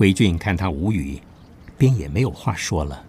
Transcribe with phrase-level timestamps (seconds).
[0.00, 1.20] 韦俊看他无语，
[1.76, 3.04] 便也没有话说了。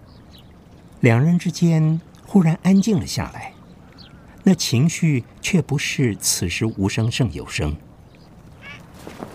[0.99, 3.53] 两人之间忽然安静了下来，
[4.43, 7.77] 那情绪却不是此时无声胜有声。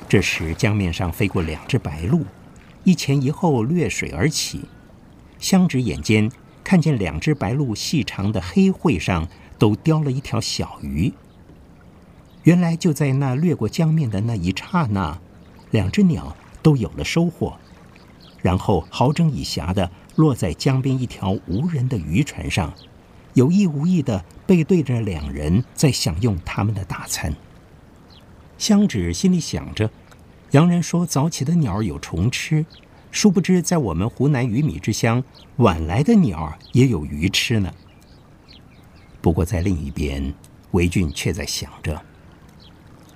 [0.07, 2.27] 这时江面上飞过两只白鹭，
[2.85, 4.67] 一前一后掠水而起。
[5.39, 6.31] 香芷眼尖，
[6.63, 9.27] 看见两只白鹭细长的黑喙上
[9.59, 11.11] 都叼了一条小鱼。
[12.43, 15.19] 原来就在那掠过江面的那一刹那，
[15.71, 17.57] 两只鸟都有了收获，
[18.43, 22.75] 然后好整以暇地落在江边一条无人的渔船上，
[23.35, 27.33] 有意无意地背对着两人在享用他们的大餐。
[28.59, 29.89] 香芷心里想着，
[30.51, 32.67] 洋人说早起的鸟有虫吃。
[33.13, 35.23] 殊不知，在我们湖南鱼米之乡，
[35.59, 37.73] 晚来的鸟也有鱼吃呢。
[39.23, 40.35] 不过在另一边，
[40.73, 42.03] 韦俊却在想着：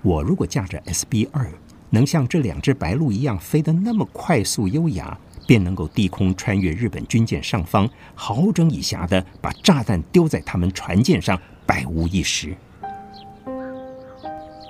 [0.02, 1.50] 我如果驾着 SB 二，
[1.90, 12.56] 能像这两只白鹭一样飞得那么快速优雅，便能够低空穿越日本军舰上方，好整以暇地把炸弹丢在他们船舰上，百无一失。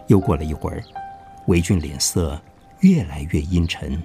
[0.07, 0.83] 又过了一会儿，
[1.47, 2.41] 韦俊脸色
[2.81, 4.03] 越来越阴沉。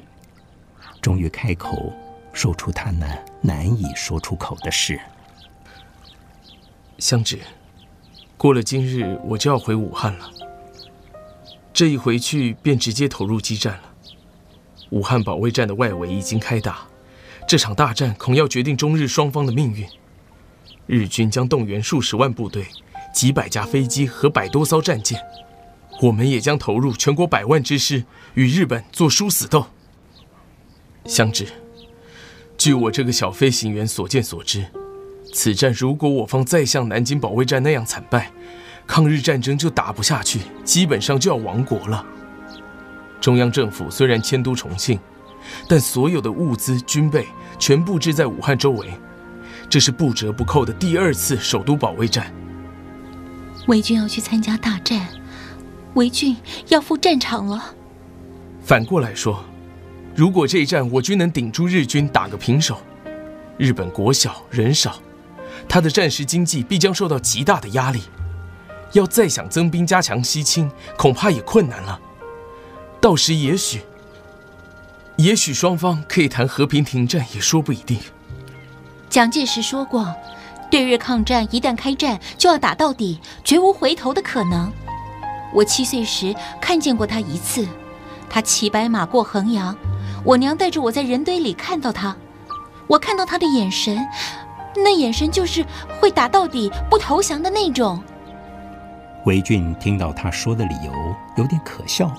[1.02, 1.94] 终于开口
[2.34, 3.08] 说出他那
[3.42, 5.00] 难以说出口的事。
[6.98, 7.40] 香芷，
[8.38, 10.30] 过了今日我就要回武汉了。
[11.76, 13.82] 这一回去便直接投入激战了。
[14.92, 16.88] 武汉保卫战的外围已经开打，
[17.46, 19.86] 这场大战恐要决定中日双方的命运。
[20.88, 22.66] 日军将动员数十万部队、
[23.14, 25.20] 几百架飞机和百多艘战舰，
[26.02, 29.66] 我们也将投入全国百万之师，与日本做殊死斗。
[31.04, 31.46] 相知，
[32.58, 34.66] 据我这个小飞行员所见所知，
[35.34, 38.32] 此战如果我方再像南京保卫战那样惨败，
[38.88, 42.06] 抗日战争就打不下去，基本上就要亡国了。
[43.20, 45.00] 中央政府虽然迁都重庆，
[45.68, 48.94] 但所有的物资军备全部置在武汉周围，
[49.70, 52.32] 这是不折不扣的第二次首都保卫战。
[53.68, 55.08] 韦俊要去参加大战，
[55.96, 56.36] 韦俊
[56.68, 57.74] 要赴战场了。
[58.62, 59.44] 反过来说。
[60.16, 62.80] 如果这一战我军能顶住日军，打个平手，
[63.58, 64.98] 日本国小人少，
[65.68, 68.02] 他的战时经济必将受到极大的压力，
[68.94, 72.00] 要再想增兵加强西侵，恐怕也困难了。
[73.02, 73.82] 到时也许，
[75.18, 78.00] 也许双方可以谈和平停战，也说不一定。
[79.10, 80.14] 蒋介石说过，
[80.72, 84.72] 对日抗战一旦开战，就要打到底，绝无回头的可能。
[85.54, 87.68] 我七岁时看见过他一次，
[88.30, 89.78] 他骑白马过衡阳。
[90.24, 92.16] 我娘带着我在人堆里看到他，
[92.88, 94.04] 我看到他的眼神，
[94.76, 95.64] 那眼神就是
[96.02, 98.04] 会打到底、不投降的那种。
[99.26, 100.94] 韦俊听到他说的理由
[101.36, 102.14] 有点可笑，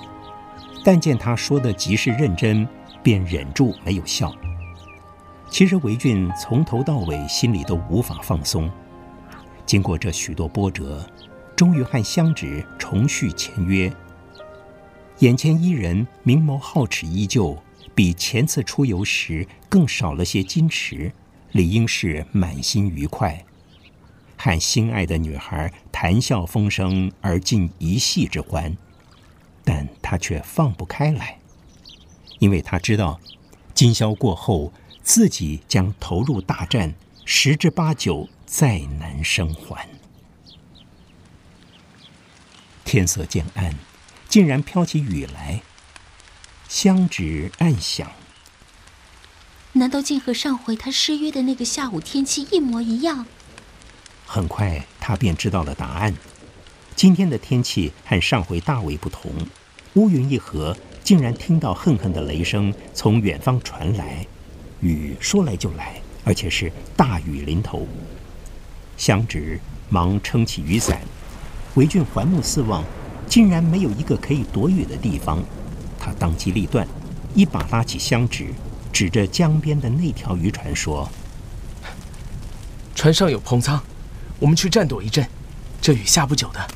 [0.84, 2.66] 但见他说的极是认真，
[3.00, 4.34] 便忍住没有笑。
[5.48, 8.68] 其实韦俊从头到尾心里都无法放松。
[9.64, 11.08] 经过这许多波折，
[11.54, 13.92] 终于和香芷重续前约。
[15.20, 17.56] 眼前一人明眸皓齿依旧。
[17.94, 21.10] 比前次出游时更少了些矜持，
[21.52, 23.42] 理应是满心愉快，
[24.36, 28.76] 和心爱的女孩谈笑风生而尽一夕之欢，
[29.64, 31.38] 但他却放不开来，
[32.38, 33.20] 因为他知道，
[33.74, 39.88] 今宵过后自己将投入大战，十之八九再难生还。
[42.84, 43.74] 天色渐暗，
[44.28, 45.62] 竟然飘起雨来。
[46.68, 48.10] 香芷暗想：
[49.72, 53.26] 难道竟和上回他失约的那个下午天气一模一样？
[54.26, 56.12] 很快，他便知道了答案。
[56.96, 59.30] 今天的天气和上回大为不同，
[59.94, 64.26] 乌云一合，竟然听到恨恨的雷声从远方传来，
[64.80, 67.86] 雨说来就来，而且是大雨临头。
[68.96, 71.00] 香芷忙撑起雨伞，
[71.74, 72.82] 韦俊环目四望，
[73.28, 75.42] 竟然没有一个可以躲雨的地方。
[75.98, 76.86] 他当机立断，
[77.34, 78.48] 一把拉起香芷，
[78.92, 81.08] 指着江边的那条渔船说
[82.94, 83.82] ：“船上有篷舱，
[84.38, 85.26] 我们去战躲一阵。
[85.80, 86.68] 这雨下不久的。”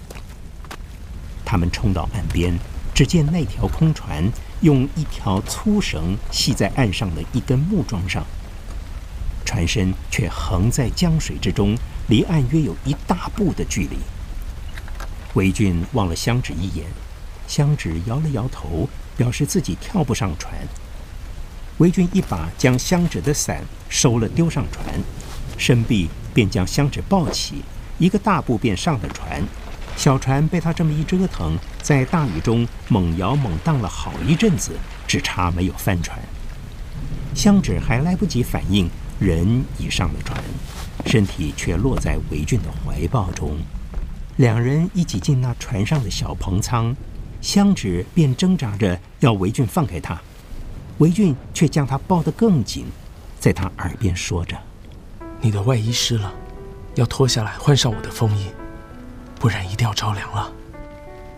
[1.45, 2.59] 他们冲到岸边，
[2.95, 4.31] 只见那条空船
[4.61, 8.25] 用一条粗绳系在岸上的一根木桩上，
[9.45, 11.77] 船身却横在江水之中，
[12.09, 13.97] 离岸约有一大步的距离。
[15.35, 16.87] 韦俊望了香芷一眼，
[17.47, 18.89] 香芷摇了摇头。
[19.17, 20.51] 表示自己跳不上船，
[21.77, 24.87] 韦俊一把将香芷的伞收了，丢上船，
[25.59, 27.63] 伸臂便将香纸抱起，
[27.99, 29.43] 一个大步便上了船。
[29.97, 34.73] 小船被他这么一折腾，在大雨中猛摇猛荡了好一阵子，
[35.07, 36.19] 只差没有翻船。
[37.35, 38.89] 香芷还来不及反应，
[39.19, 40.43] 人已上了船，
[41.07, 43.59] 身体却落在维俊的怀抱中。
[44.37, 46.97] 两人一挤进那船上的小篷舱，
[47.43, 50.19] 香纸便挣扎着要维俊放开她，
[50.99, 52.87] 维俊却将她抱得更紧，
[53.39, 54.57] 在她耳边说着
[55.41, 56.33] ：“你的外衣湿了，
[56.97, 58.47] 要脱下来换上我的风衣，
[59.39, 60.53] 不然一定要着凉了。”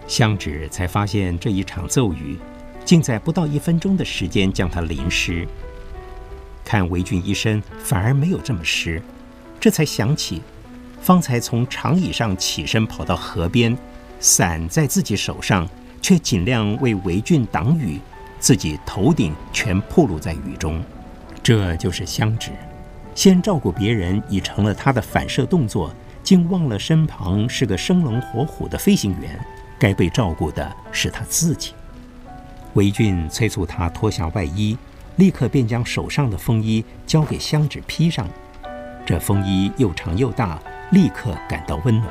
[0.08, 2.36] 香芷才发现这一场骤雨，
[2.84, 5.46] 竟在不到一分钟的时间将她淋湿。
[6.64, 9.00] 看维俊一身反而没有这么湿，
[9.60, 10.42] 这才想起，
[11.00, 13.76] 方才从长椅上起身跑到河边，
[14.18, 15.68] 伞在自己手上，
[16.00, 18.00] 却尽量为维俊挡雨，
[18.40, 20.82] 自己头顶全暴露在雨中。
[21.42, 22.50] 这就是香芷，
[23.14, 25.92] 先照顾别人已成了他的反射动作，
[26.22, 29.38] 竟忘了身旁是个生龙活虎的飞行员。
[29.78, 31.74] 该被照顾的是他自己。
[32.74, 34.78] 维俊催促他脱下外衣，
[35.16, 38.28] 立刻便将手上的风衣交给香芷披上。
[39.04, 40.58] 这风衣又长又大，
[40.90, 42.08] 立刻感到温暖。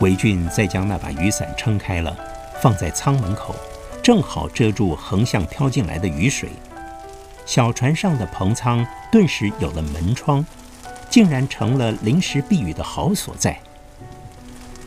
[0.00, 2.16] 维俊再将那把雨伞撑开了，
[2.60, 3.54] 放在舱门口，
[4.00, 6.48] 正好遮住横向飘进来的雨水。
[7.44, 10.44] 小船上的篷舱顿时有了门窗，
[11.08, 13.60] 竟然成了临时避雨的好所在。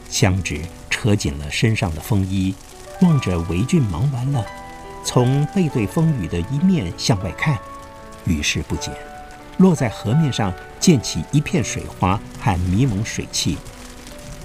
[0.09, 0.61] 香芷。
[0.89, 2.55] 扯紧了身上的风衣，
[3.01, 4.43] 望着维俊忙完了，
[5.03, 7.55] 从背对风雨的一面向外看，
[8.23, 8.91] 雨势不减，
[9.57, 13.55] 落在河面上溅起一片水花和迷蒙水汽，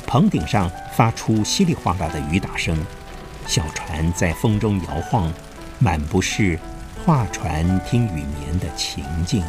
[0.06, 2.76] 棚顶上发出稀里哗啦的雨打声，
[3.47, 5.33] 小船在风中摇晃，
[5.79, 6.59] 满不是
[7.06, 9.43] 画船听雨眠的情境。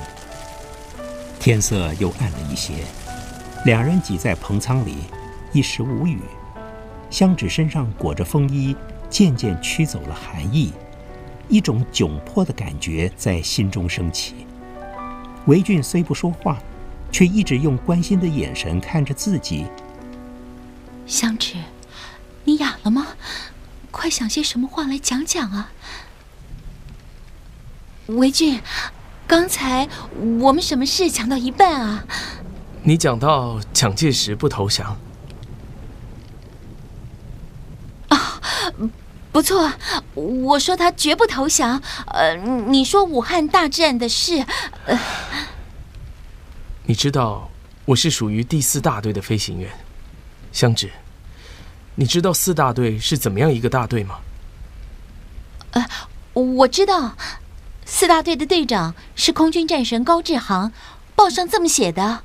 [1.41, 2.85] 天色又暗了一些，
[3.65, 4.97] 两人挤在篷舱里，
[5.51, 6.19] 一时无语。
[7.09, 8.75] 香芷身上裹着风衣，
[9.09, 10.71] 渐渐驱走了寒意，
[11.49, 14.45] 一种窘迫的感觉在心中升起。
[15.47, 16.59] 维俊虽不说话，
[17.11, 19.65] 却一直用关心的眼神看着自己。
[21.07, 21.55] 香芷，
[22.43, 23.15] 你哑了吗？
[23.89, 25.71] 快想些什么话来讲讲啊！
[28.05, 28.61] 维俊，
[29.31, 29.87] 刚才
[30.41, 32.03] 我们什么事讲到一半啊？
[32.83, 34.99] 你讲到蒋介石不投降。
[38.09, 38.41] 啊
[39.31, 39.71] 不错，
[40.15, 41.81] 我说他绝不投降。
[42.07, 44.45] 呃，你说武汉大战的事，
[44.85, 44.99] 呃，
[46.83, 47.49] 你知道
[47.85, 49.71] 我是属于第四大队的飞行员，
[50.51, 50.91] 香芷，
[51.95, 54.19] 你知道四大队是怎么样一个大队吗？
[55.71, 55.85] 呃，
[56.33, 57.15] 我知道，
[57.93, 60.71] 四大队的队长是空军战神高志航，
[61.13, 62.23] 报上这么写的。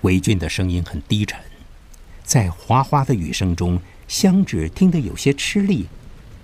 [0.00, 1.38] 维俊的声音很低沉，
[2.24, 3.80] 在哗哗的雨声中。
[4.08, 5.86] 香芷听得有些吃力，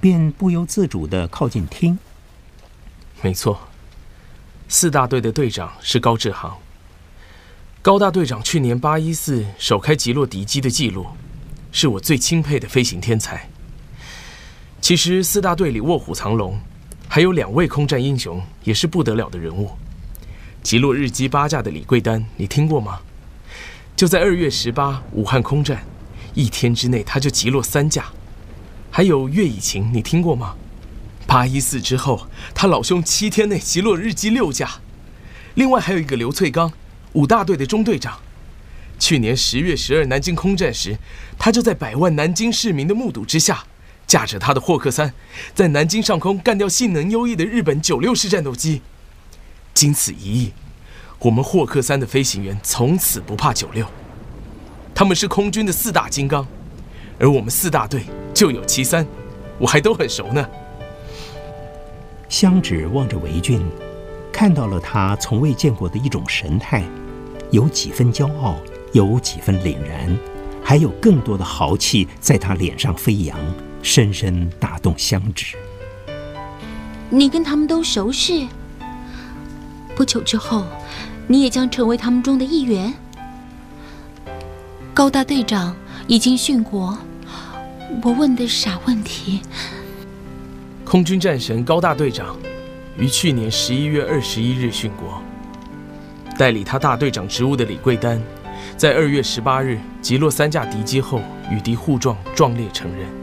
[0.01, 1.99] 便不由自主地靠近听。
[3.21, 3.69] 没错，
[4.69, 6.57] 四大队的队长是高志航。
[7.83, 11.09] 高大队长去年八一四首开击落敌机的记录，
[11.73, 13.51] 是我最钦佩的飞行天才。
[14.81, 16.59] 其实四大队里卧虎藏龙，
[17.15, 19.73] 还有两位空战英雄，也是不得了的人物。
[20.63, 23.01] 击落日机八架的李桂丹，你听过吗？
[23.95, 25.85] 就在二月十八武汉空战。
[26.33, 28.07] 一天之内，他就击落三架，
[28.91, 30.55] 还有岳以晴，你听过吗？
[31.27, 34.71] 八一四之后，他老兄七天内击落日机六架。
[35.53, 36.73] 另外还有一个刘翠刚，
[37.13, 38.19] 五大队的中队长，
[38.99, 40.97] 去年十月十二南京空战时，
[41.39, 43.63] 他就在百万南京市民的目睹之下，
[44.13, 45.15] 驾着他的霍克三，
[45.55, 48.83] 在南京上空干掉性能优异的日本九六式战斗机。
[49.73, 50.53] 经此一役，
[51.19, 53.87] 我们霍克三的飞行员从此不怕九六。
[54.95, 56.47] 他们是空军的四大金刚，
[57.19, 58.03] 而我们四大队
[58.35, 59.07] 就有其三，
[59.59, 60.47] 我还都很熟呢。
[62.29, 63.65] 香芷望着维俊，
[64.31, 66.85] 看到了他从未见过的一种神态，
[67.51, 68.59] 有几分骄傲，
[68.93, 70.15] 有几分凛然，
[70.63, 73.39] 还有更多的豪气在他脸上飞扬，
[73.83, 75.57] 深深打动香芷。
[77.11, 78.47] 你跟他们都熟识，
[79.95, 80.65] 不久之后，
[81.27, 82.95] 你也将成为他们中的一员。
[84.95, 85.75] 高大队长
[86.07, 86.97] 已经殉国，
[88.03, 89.41] 我问的傻问题。
[90.85, 92.37] 空军战神高大队长
[92.99, 95.21] 于去年十一月二十一日殉国。
[96.39, 98.21] 代理他大队长职务的李桂丹，
[98.77, 101.21] 在二月十八日击落三架敌机后，
[101.51, 103.22] 与敌互撞，壮烈成仁。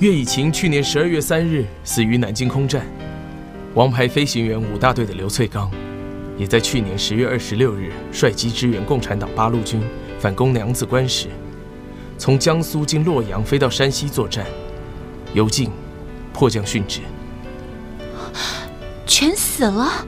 [0.00, 2.86] 岳以晴去年十二月三日死于南京空战。
[3.74, 5.70] 王牌飞行员五大队的刘翠刚，
[6.38, 9.82] 也在去年十月二十六日率机支援共产党八路军。
[10.18, 11.28] 反攻娘子关时，
[12.16, 14.46] 从江苏经洛阳飞到山西作战，
[15.34, 15.70] 油尽，
[16.32, 17.00] 迫降殉职。
[19.06, 20.06] 全死了，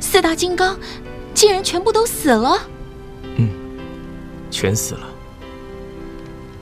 [0.00, 0.78] 四大金刚
[1.32, 2.58] 竟然全部都死了。
[3.36, 3.48] 嗯，
[4.50, 5.08] 全死了。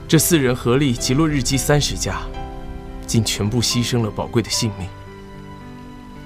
[0.07, 2.21] 这四人合力击落日机三十家，
[3.13, 4.89] 竟全部牺牲了宝贵的性命。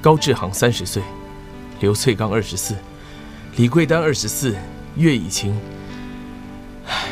[0.00, 1.02] 高志航三十岁，
[1.80, 2.76] 刘翠刚二十四，
[3.56, 4.54] 李桂丹二十四，
[4.94, 5.52] 岳以晴，
[6.86, 7.08] 唉，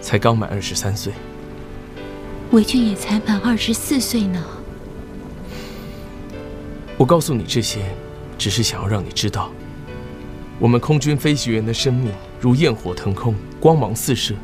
[0.00, 1.12] 才刚满二十三岁。
[2.52, 4.42] 维俊也才满二十四岁呢。
[6.96, 7.84] 我告诉你这些，
[8.38, 9.50] 只是想要让你知道，
[10.58, 12.10] 我们空军飞行员的生命
[12.40, 14.34] 如焰火腾空，光芒四射。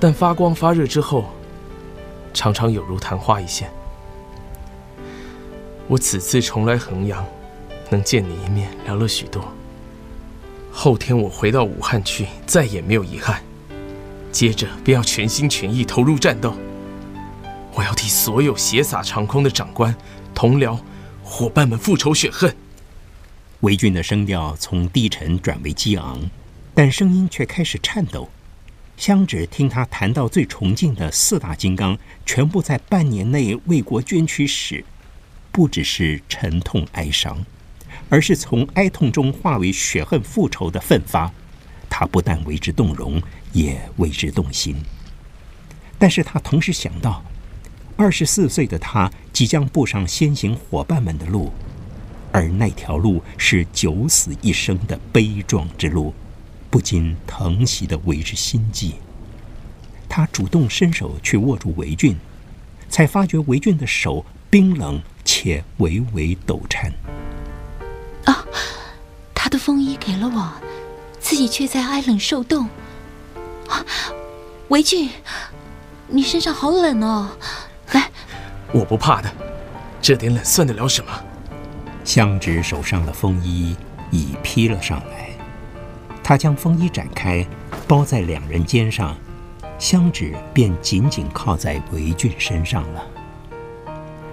[0.00, 1.30] 但发光发热之后，
[2.32, 3.70] 常常有如昙花一现。
[5.86, 7.24] 我此次重来衡阳，
[7.90, 9.42] 能见你一面，聊了许多。
[10.70, 13.42] 后天我回到武汉去，再也没有遗憾。
[14.30, 16.54] 接着便要全心全意投入战斗。
[17.74, 19.94] 我要替所有血洒长空的长官、
[20.34, 20.78] 同僚。
[21.30, 22.56] 伙伴们复仇雪恨。
[23.60, 26.18] 韦俊的声调从低沉转为激昂，
[26.72, 28.30] 但声音却开始颤抖。
[28.98, 34.84] 香芷听他谈到最崇敬的四大金刚全部在半年内为国捐躯时，
[35.52, 37.46] 不只是沉痛哀伤，
[38.08, 41.32] 而是从哀痛中化为血恨复仇的奋发。
[41.88, 44.76] 他不但为之动容，也为之动心。
[45.96, 47.24] 但是他同时想到。
[47.96, 51.52] 二十四岁的他即将步上先行伙伴们的路，
[52.30, 56.14] 而那条路是九死一生的悲壮之路，
[56.70, 58.94] 不禁疼惜的为之心悸。
[60.08, 62.16] 他主动伸手去握住维俊，
[62.88, 66.92] 才发觉维俊的手冰冷且微微抖颤。
[68.24, 68.44] 啊，
[69.34, 70.52] 他的风衣给了我，
[71.20, 72.68] 自己却在挨冷受冻。
[73.68, 73.84] 啊，
[74.68, 75.10] 维俊，
[76.06, 77.28] 你身上好冷哦。
[77.92, 78.10] 来，
[78.72, 79.30] 我不怕的，
[80.00, 81.10] 这点冷算得了什么？
[82.04, 83.76] 香芷手上的风衣
[84.10, 85.27] 已披了上来，
[86.28, 87.42] 他将风衣展开，
[87.86, 89.16] 包在两人肩上，
[89.78, 93.02] 香芷便紧紧靠在维俊身上了。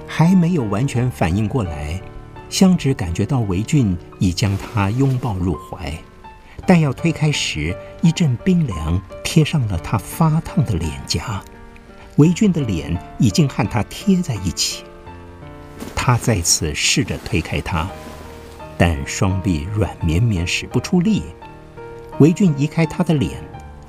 [0.05, 1.97] 还没有完全反应过来，
[2.49, 5.93] 香芷感觉到维俊已将她拥抱入怀，
[6.67, 11.41] 但要推开时，一阵冰凉贴上了她发烫的脸颊。
[12.17, 14.83] 维俊的脸已经和他贴在一起，
[15.95, 17.87] 他再次试着推开他，
[18.77, 21.23] 但双臂软绵绵，使不出力。
[22.19, 23.33] 维俊移开他的脸，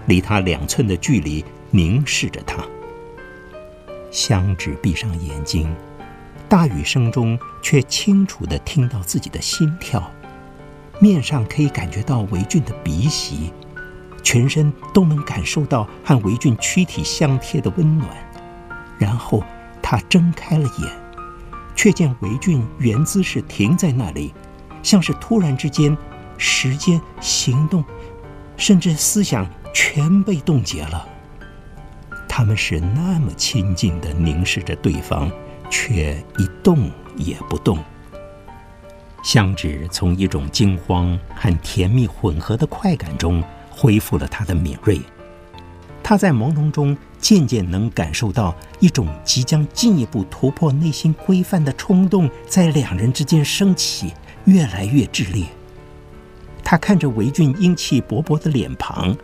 [0.07, 2.65] 离他两寸的距离，凝视着他。
[4.11, 5.73] 香芷闭上眼睛，
[6.49, 10.11] 大雨声中却清楚地听到自己的心跳，
[10.99, 13.53] 面上可以感觉到维俊的鼻息。
[14.25, 18.11] 全身都能感受到和维俊躯体相贴的温暖，
[18.99, 19.41] 然后
[19.81, 20.91] 他睁开了眼，
[21.77, 24.35] 却见维俊原姿势停在那里，
[24.83, 25.97] 像是突然之间，
[26.39, 27.85] 时间、行动，
[28.57, 31.07] 甚至思想全被冻结了。
[32.29, 35.31] 他们是那么亲近地凝视着对方，
[35.71, 37.79] 却一动也不动。
[39.23, 43.43] 香芷从一种惊慌和甜蜜混合的快感中。
[43.79, 44.99] 恢复了他的敏锐，
[46.03, 54.15] 他在朦胧中渐渐能感受到一种即将进一步突破内心规范的冲动在两人之间升起，
[54.47, 55.45] 越来越炽烈。
[56.69, 59.17] 他看着韦俊英气勃勃的脸庞，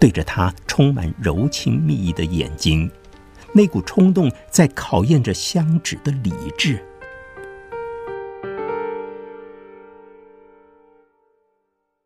[0.00, 2.90] 对着他充满柔情蜜意的眼睛，
[3.52, 6.82] 那股冲动在考验着香芷的理智。